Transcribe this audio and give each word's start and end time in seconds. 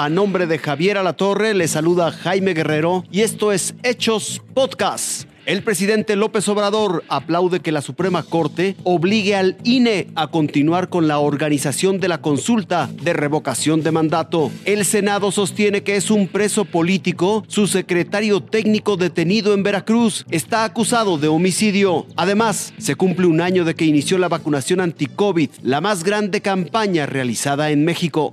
A 0.00 0.08
nombre 0.08 0.46
de 0.46 0.60
Javier 0.60 0.96
Alatorre 0.96 1.54
le 1.54 1.66
saluda 1.66 2.12
Jaime 2.12 2.54
Guerrero 2.54 3.02
y 3.10 3.22
esto 3.22 3.50
es 3.50 3.74
Hechos 3.82 4.40
Podcast. 4.54 5.24
El 5.44 5.64
presidente 5.64 6.14
López 6.14 6.46
Obrador 6.46 7.02
aplaude 7.08 7.58
que 7.58 7.72
la 7.72 7.82
Suprema 7.82 8.22
Corte 8.22 8.76
obligue 8.84 9.34
al 9.34 9.56
INE 9.64 10.06
a 10.14 10.28
continuar 10.28 10.88
con 10.88 11.08
la 11.08 11.18
organización 11.18 11.98
de 11.98 12.06
la 12.06 12.20
consulta 12.20 12.88
de 13.02 13.12
revocación 13.12 13.82
de 13.82 13.90
mandato. 13.90 14.52
El 14.64 14.84
Senado 14.84 15.32
sostiene 15.32 15.82
que 15.82 15.96
es 15.96 16.12
un 16.12 16.28
preso 16.28 16.64
político. 16.64 17.42
Su 17.48 17.66
secretario 17.66 18.40
técnico 18.40 18.96
detenido 18.96 19.52
en 19.52 19.64
Veracruz 19.64 20.24
está 20.30 20.62
acusado 20.62 21.18
de 21.18 21.26
homicidio. 21.26 22.06
Además, 22.14 22.72
se 22.78 22.94
cumple 22.94 23.26
un 23.26 23.40
año 23.40 23.64
de 23.64 23.74
que 23.74 23.84
inició 23.84 24.16
la 24.18 24.28
vacunación 24.28 24.80
anti-COVID, 24.80 25.50
la 25.64 25.80
más 25.80 26.04
grande 26.04 26.40
campaña 26.40 27.04
realizada 27.06 27.72
en 27.72 27.84
México. 27.84 28.32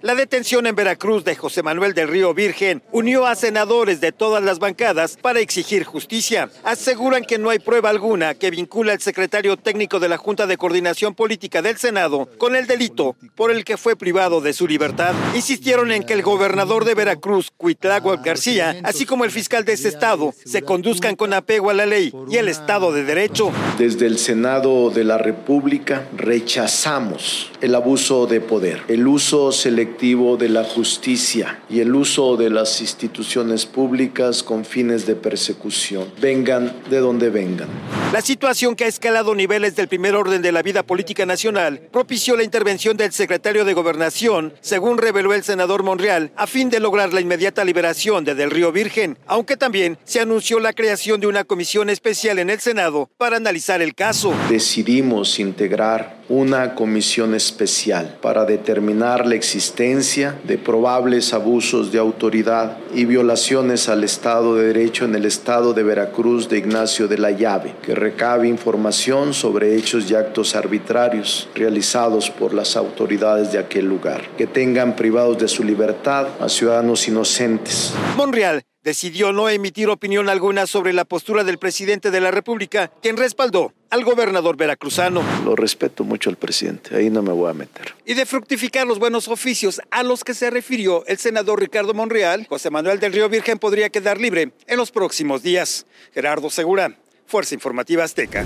La 0.00 0.14
detención 0.14 0.64
en 0.68 0.76
Veracruz 0.76 1.24
de 1.24 1.34
José 1.34 1.64
Manuel 1.64 1.92
del 1.92 2.06
Río 2.06 2.32
Virgen 2.32 2.84
unió 2.92 3.26
a 3.26 3.34
senadores 3.34 4.00
de 4.00 4.12
todas 4.12 4.40
las 4.40 4.60
bancadas 4.60 5.18
para 5.20 5.40
exigir 5.40 5.82
justicia. 5.82 6.50
Aseguran 6.62 7.24
que 7.24 7.36
no 7.36 7.50
hay 7.50 7.58
prueba 7.58 7.90
alguna 7.90 8.34
que 8.34 8.52
vincula 8.52 8.92
al 8.92 9.00
secretario 9.00 9.56
técnico 9.56 9.98
de 9.98 10.08
la 10.08 10.16
Junta 10.16 10.46
de 10.46 10.56
Coordinación 10.56 11.16
Política 11.16 11.62
del 11.62 11.78
Senado 11.78 12.28
con 12.38 12.54
el 12.54 12.68
delito 12.68 13.16
por 13.34 13.50
el 13.50 13.64
que 13.64 13.76
fue 13.76 13.96
privado 13.96 14.40
de 14.40 14.52
su 14.52 14.68
libertad. 14.68 15.16
Insistieron 15.34 15.90
en 15.90 16.04
que 16.04 16.12
el 16.12 16.22
gobernador 16.22 16.84
de 16.84 16.94
Veracruz, 16.94 17.50
Cuitláhuac 17.56 18.24
García, 18.24 18.76
así 18.84 19.04
como 19.04 19.24
el 19.24 19.32
fiscal 19.32 19.64
de 19.64 19.72
ese 19.72 19.88
estado, 19.88 20.32
se 20.44 20.62
conduzcan 20.62 21.16
con 21.16 21.32
apego 21.32 21.70
a 21.70 21.74
la 21.74 21.86
ley 21.86 22.12
y 22.30 22.36
el 22.36 22.46
Estado 22.46 22.92
de 22.92 23.02
Derecho. 23.02 23.50
Desde 23.76 24.06
el 24.06 24.18
Senado 24.18 24.90
de 24.90 25.02
la 25.02 25.18
República 25.18 26.06
rechazamos 26.16 27.50
el 27.60 27.74
abuso 27.74 28.28
de 28.28 28.40
poder, 28.40 28.84
el 28.86 29.08
uso 29.08 29.50
selectivo 29.50 29.87
de 30.36 30.48
la 30.48 30.64
justicia 30.64 31.60
y 31.68 31.80
el 31.80 31.94
uso 31.94 32.36
de 32.36 32.50
las 32.50 32.80
instituciones 32.80 33.66
públicas 33.66 34.42
con 34.42 34.64
fines 34.64 35.06
de 35.06 35.16
persecución, 35.16 36.06
vengan 36.20 36.72
de 36.88 36.98
donde 36.98 37.30
vengan. 37.30 37.68
La 38.10 38.22
situación 38.22 38.74
que 38.74 38.84
ha 38.84 38.88
escalado 38.88 39.34
niveles 39.34 39.76
del 39.76 39.86
primer 39.86 40.14
orden 40.14 40.40
de 40.40 40.50
la 40.50 40.62
vida 40.62 40.82
política 40.82 41.26
nacional 41.26 41.78
propició 41.92 42.36
la 42.36 42.42
intervención 42.42 42.96
del 42.96 43.12
secretario 43.12 43.66
de 43.66 43.74
Gobernación, 43.74 44.54
según 44.62 44.96
reveló 44.96 45.34
el 45.34 45.44
senador 45.44 45.82
Monreal, 45.82 46.32
a 46.34 46.46
fin 46.46 46.70
de 46.70 46.80
lograr 46.80 47.12
la 47.12 47.20
inmediata 47.20 47.66
liberación 47.66 48.24
de 48.24 48.34
Del 48.34 48.50
Río 48.50 48.72
Virgen, 48.72 49.18
aunque 49.26 49.58
también 49.58 49.98
se 50.04 50.20
anunció 50.20 50.58
la 50.58 50.72
creación 50.72 51.20
de 51.20 51.26
una 51.26 51.44
comisión 51.44 51.90
especial 51.90 52.38
en 52.38 52.48
el 52.48 52.60
Senado 52.60 53.10
para 53.18 53.36
analizar 53.36 53.82
el 53.82 53.94
caso. 53.94 54.32
Decidimos 54.48 55.38
integrar 55.38 56.16
una 56.28 56.74
comisión 56.74 57.34
especial 57.34 58.18
para 58.20 58.44
determinar 58.44 59.26
la 59.26 59.34
existencia 59.34 60.38
de 60.44 60.58
probables 60.58 61.32
abusos 61.32 61.90
de 61.90 61.98
autoridad 61.98 62.76
y 62.94 63.06
violaciones 63.06 63.88
al 63.88 64.04
Estado 64.04 64.54
de 64.54 64.66
Derecho 64.66 65.06
en 65.06 65.14
el 65.14 65.24
Estado 65.24 65.72
de 65.72 65.82
Veracruz 65.82 66.48
de 66.48 66.58
Ignacio 66.58 67.08
de 67.08 67.18
la 67.18 67.30
Llave, 67.30 67.74
que 67.82 67.94
recabe 67.98 68.48
información 68.48 69.34
sobre 69.34 69.76
hechos 69.76 70.10
y 70.10 70.14
actos 70.14 70.54
arbitrarios 70.54 71.48
realizados 71.54 72.30
por 72.30 72.54
las 72.54 72.76
autoridades 72.76 73.52
de 73.52 73.58
aquel 73.58 73.86
lugar, 73.86 74.28
que 74.36 74.46
tengan 74.46 74.96
privados 74.96 75.38
de 75.38 75.48
su 75.48 75.64
libertad 75.64 76.28
a 76.40 76.48
ciudadanos 76.48 77.06
inocentes. 77.08 77.92
Monreal 78.16 78.62
decidió 78.82 79.32
no 79.32 79.50
emitir 79.50 79.90
opinión 79.90 80.30
alguna 80.30 80.66
sobre 80.66 80.94
la 80.94 81.04
postura 81.04 81.44
del 81.44 81.58
presidente 81.58 82.10
de 82.10 82.20
la 82.22 82.30
República, 82.30 82.90
quien 83.02 83.18
respaldó 83.18 83.74
al 83.90 84.04
gobernador 84.04 84.56
veracruzano. 84.56 85.22
Lo 85.44 85.56
respeto 85.56 86.04
mucho 86.04 86.30
al 86.30 86.36
presidente, 86.36 86.96
ahí 86.96 87.10
no 87.10 87.22
me 87.22 87.32
voy 87.32 87.50
a 87.50 87.54
meter. 87.54 87.94
Y 88.06 88.14
de 88.14 88.24
fructificar 88.24 88.86
los 88.86 88.98
buenos 88.98 89.28
oficios 89.28 89.80
a 89.90 90.02
los 90.02 90.24
que 90.24 90.32
se 90.32 90.48
refirió 90.48 91.04
el 91.06 91.18
senador 91.18 91.60
Ricardo 91.60 91.92
Monreal, 91.92 92.46
José 92.48 92.70
Manuel 92.70 92.98
del 93.00 93.12
Río 93.12 93.28
Virgen 93.28 93.58
podría 93.58 93.90
quedar 93.90 94.20
libre 94.20 94.52
en 94.66 94.76
los 94.76 94.90
próximos 94.90 95.42
días. 95.42 95.84
Gerardo 96.14 96.48
Segura, 96.48 96.96
Fuerza 97.28 97.54
Informativa 97.54 98.04
Azteca. 98.04 98.44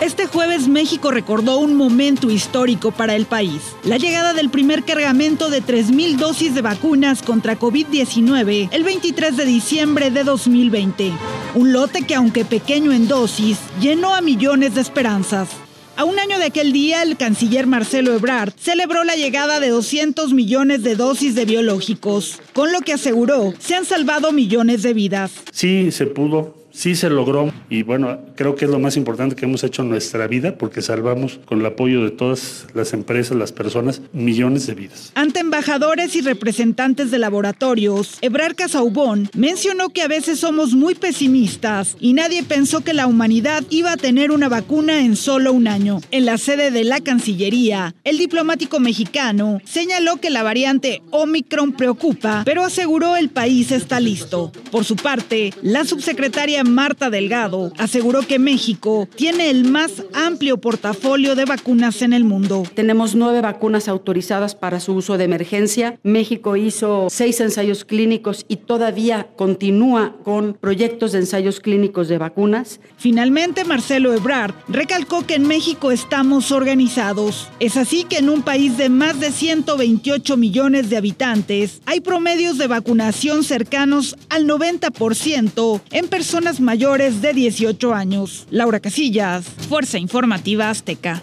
Este 0.00 0.26
jueves 0.26 0.68
México 0.68 1.10
recordó 1.10 1.58
un 1.58 1.74
momento 1.76 2.30
histórico 2.30 2.92
para 2.92 3.16
el 3.16 3.26
país, 3.26 3.62
la 3.82 3.96
llegada 3.96 4.32
del 4.32 4.48
primer 4.48 4.84
cargamento 4.84 5.50
de 5.50 5.60
3.000 5.60 6.18
dosis 6.18 6.54
de 6.54 6.62
vacunas 6.62 7.22
contra 7.22 7.58
COVID-19 7.58 8.68
el 8.70 8.84
23 8.84 9.36
de 9.36 9.44
diciembre 9.44 10.10
de 10.10 10.22
2020. 10.22 11.10
Un 11.54 11.72
lote 11.72 12.02
que 12.02 12.14
aunque 12.14 12.44
pequeño 12.44 12.92
en 12.92 13.08
dosis, 13.08 13.58
llenó 13.80 14.14
a 14.14 14.20
millones 14.20 14.74
de 14.76 14.82
esperanzas. 14.82 15.63
A 15.96 16.04
un 16.04 16.18
año 16.18 16.38
de 16.38 16.46
aquel 16.46 16.72
día, 16.72 17.04
el 17.04 17.16
canciller 17.16 17.68
Marcelo 17.68 18.12
Ebrard 18.14 18.52
celebró 18.58 19.04
la 19.04 19.14
llegada 19.14 19.60
de 19.60 19.68
200 19.68 20.32
millones 20.32 20.82
de 20.82 20.96
dosis 20.96 21.36
de 21.36 21.44
biológicos, 21.44 22.40
con 22.52 22.72
lo 22.72 22.80
que 22.80 22.94
aseguró 22.94 23.54
se 23.60 23.76
han 23.76 23.84
salvado 23.84 24.32
millones 24.32 24.82
de 24.82 24.92
vidas. 24.92 25.30
Sí, 25.52 25.92
se 25.92 26.06
pudo 26.06 26.63
sí 26.74 26.96
se 26.96 27.08
logró 27.08 27.52
y 27.70 27.82
bueno, 27.82 28.18
creo 28.34 28.56
que 28.56 28.64
es 28.64 28.70
lo 28.70 28.80
más 28.80 28.96
importante 28.96 29.36
que 29.36 29.46
hemos 29.46 29.62
hecho 29.62 29.84
nuestra 29.84 30.26
vida 30.26 30.58
porque 30.58 30.82
salvamos 30.82 31.38
con 31.44 31.60
el 31.60 31.66
apoyo 31.66 32.02
de 32.02 32.10
todas 32.10 32.66
las 32.74 32.92
empresas, 32.92 33.36
las 33.36 33.52
personas, 33.52 34.02
millones 34.12 34.66
de 34.66 34.74
vidas. 34.74 35.12
Ante 35.14 35.40
embajadores 35.40 36.16
y 36.16 36.20
representantes 36.20 37.12
de 37.12 37.18
laboratorios, 37.18 38.18
Ebrar 38.20 38.56
Casaubón 38.56 39.30
mencionó 39.34 39.90
que 39.90 40.02
a 40.02 40.08
veces 40.08 40.40
somos 40.40 40.74
muy 40.74 40.96
pesimistas 40.96 41.96
y 42.00 42.12
nadie 42.12 42.42
pensó 42.42 42.82
que 42.82 42.92
la 42.92 43.06
humanidad 43.06 43.62
iba 43.70 43.92
a 43.92 43.96
tener 43.96 44.32
una 44.32 44.48
vacuna 44.48 45.00
en 45.00 45.14
solo 45.14 45.52
un 45.52 45.68
año. 45.68 46.00
En 46.10 46.24
la 46.24 46.38
sede 46.38 46.72
de 46.72 46.82
la 46.82 47.00
Cancillería, 47.00 47.94
el 48.02 48.18
diplomático 48.18 48.80
mexicano 48.80 49.60
señaló 49.64 50.16
que 50.16 50.30
la 50.30 50.42
variante 50.42 51.02
Omicron 51.10 51.72
preocupa, 51.72 52.42
pero 52.44 52.64
aseguró 52.64 53.16
el 53.16 53.28
país 53.28 53.70
está 53.70 54.00
listo. 54.00 54.50
Por 54.72 54.84
su 54.84 54.96
parte, 54.96 55.52
la 55.62 55.84
subsecretaria 55.84 56.63
Marta 56.64 57.10
Delgado 57.10 57.72
aseguró 57.78 58.22
que 58.22 58.38
México 58.38 59.08
tiene 59.14 59.50
el 59.50 59.64
más 59.64 60.04
amplio 60.12 60.60
portafolio 60.60 61.34
de 61.34 61.44
vacunas 61.44 62.02
en 62.02 62.12
el 62.12 62.24
mundo. 62.24 62.64
Tenemos 62.74 63.14
nueve 63.14 63.40
vacunas 63.40 63.88
autorizadas 63.88 64.54
para 64.54 64.80
su 64.80 64.94
uso 64.94 65.18
de 65.18 65.24
emergencia. 65.24 65.98
México 66.02 66.56
hizo 66.56 67.08
seis 67.10 67.40
ensayos 67.40 67.84
clínicos 67.84 68.44
y 68.48 68.56
todavía 68.56 69.28
continúa 69.36 70.16
con 70.24 70.54
proyectos 70.54 71.12
de 71.12 71.20
ensayos 71.20 71.60
clínicos 71.60 72.08
de 72.08 72.18
vacunas. 72.18 72.80
Finalmente, 72.96 73.64
Marcelo 73.64 74.12
Ebrard 74.12 74.54
recalcó 74.68 75.26
que 75.26 75.34
en 75.34 75.46
México 75.46 75.90
estamos 75.90 76.52
organizados. 76.52 77.48
Es 77.60 77.76
así 77.76 78.04
que 78.04 78.18
en 78.18 78.28
un 78.28 78.42
país 78.42 78.76
de 78.76 78.88
más 78.88 79.20
de 79.20 79.30
128 79.30 80.36
millones 80.36 80.90
de 80.90 80.96
habitantes 80.96 81.80
hay 81.86 82.00
promedios 82.00 82.58
de 82.58 82.66
vacunación 82.66 83.44
cercanos 83.44 84.16
al 84.28 84.46
90% 84.46 85.80
en 85.90 86.08
personas 86.08 86.53
mayores 86.60 87.22
de 87.22 87.32
18 87.32 87.94
años. 87.94 88.46
Laura 88.50 88.80
Casillas, 88.80 89.44
Fuerza 89.68 89.98
Informativa 89.98 90.70
Azteca. 90.70 91.22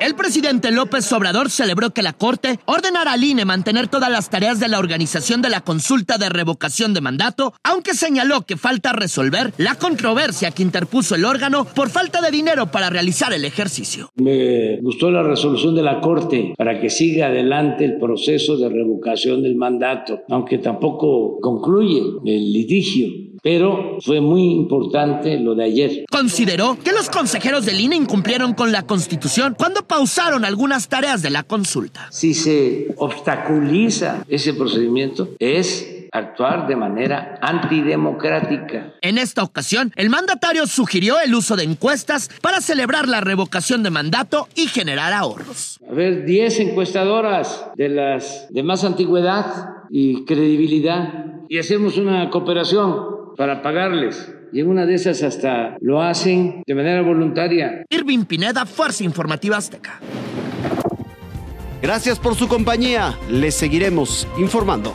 El 0.00 0.14
presidente 0.14 0.70
López 0.70 1.12
Obrador 1.12 1.50
celebró 1.50 1.90
que 1.90 2.02
la 2.02 2.12
Corte 2.12 2.58
ordenara 2.66 3.12
al 3.12 3.24
INE 3.24 3.44
mantener 3.44 3.88
todas 3.88 4.10
las 4.10 4.30
tareas 4.30 4.60
de 4.60 4.68
la 4.68 4.78
organización 4.78 5.42
de 5.42 5.48
la 5.48 5.62
consulta 5.62 6.18
de 6.18 6.28
revocación 6.28 6.94
de 6.94 7.00
mandato, 7.00 7.52
aunque 7.62 7.94
señaló 7.94 8.42
que 8.42 8.56
falta 8.56 8.92
resolver 8.92 9.52
la 9.58 9.74
controversia 9.74 10.50
que 10.50 10.62
interpuso 10.62 11.14
el 11.14 11.24
órgano 11.24 11.64
por 11.64 11.90
falta 11.90 12.20
de 12.20 12.30
dinero 12.30 12.70
para 12.70 12.90
realizar 12.90 13.32
el 13.32 13.44
ejercicio. 13.44 14.10
Me 14.16 14.78
gustó 14.80 15.10
la 15.10 15.22
resolución 15.22 15.74
de 15.74 15.82
la 15.82 16.00
Corte 16.00 16.54
para 16.56 16.80
que 16.80 16.90
siga 16.90 17.26
adelante 17.26 17.84
el 17.84 17.98
proceso 17.98 18.56
de 18.56 18.68
revocación 18.68 19.42
del 19.42 19.56
mandato, 19.56 20.20
aunque 20.28 20.58
tampoco 20.58 21.38
concluye 21.40 22.02
el 22.24 22.52
litigio 22.52 23.27
pero 23.42 23.98
fue 24.00 24.20
muy 24.20 24.50
importante 24.50 25.38
lo 25.38 25.54
de 25.54 25.64
ayer. 25.64 26.04
Consideró 26.10 26.78
que 26.82 26.92
los 26.92 27.08
consejeros 27.10 27.66
del 27.66 27.80
INE 27.80 27.96
incumplieron 27.96 28.54
con 28.54 28.72
la 28.72 28.82
Constitución 28.82 29.54
cuando 29.58 29.82
pausaron 29.82 30.44
algunas 30.44 30.88
tareas 30.88 31.22
de 31.22 31.30
la 31.30 31.42
consulta. 31.42 32.08
Si 32.10 32.34
se 32.34 32.94
obstaculiza 32.96 34.24
ese 34.28 34.54
procedimiento, 34.54 35.30
es 35.38 35.98
actuar 36.12 36.66
de 36.66 36.76
manera 36.76 37.38
antidemocrática. 37.42 38.94
En 39.00 39.18
esta 39.18 39.42
ocasión, 39.42 39.92
el 39.96 40.10
mandatario 40.10 40.66
sugirió 40.66 41.20
el 41.20 41.34
uso 41.34 41.56
de 41.56 41.64
encuestas 41.64 42.30
para 42.40 42.60
celebrar 42.60 43.08
la 43.08 43.20
revocación 43.20 43.82
de 43.82 43.90
mandato 43.90 44.48
y 44.54 44.66
generar 44.66 45.12
ahorros. 45.12 45.78
A 45.88 45.92
ver, 45.92 46.24
10 46.24 46.60
encuestadoras 46.60 47.66
de 47.76 47.88
las 47.88 48.46
de 48.50 48.62
más 48.62 48.84
antigüedad 48.84 49.68
y 49.90 50.24
credibilidad 50.24 51.24
y 51.48 51.58
hacemos 51.58 51.96
una 51.96 52.28
cooperación 52.30 53.17
para 53.38 53.62
pagarles. 53.62 54.34
Y 54.52 54.60
en 54.60 54.68
una 54.68 54.84
de 54.84 54.94
esas 54.94 55.22
hasta 55.22 55.76
lo 55.80 56.02
hacen 56.02 56.62
de 56.66 56.74
manera 56.74 57.02
voluntaria. 57.02 57.84
Irving 57.88 58.24
Pineda, 58.24 58.66
Fuerza 58.66 59.04
Informativa 59.04 59.56
Azteca. 59.56 60.00
Gracias 61.80 62.18
por 62.18 62.34
su 62.34 62.48
compañía. 62.48 63.16
Les 63.30 63.54
seguiremos 63.54 64.26
informando. 64.38 64.92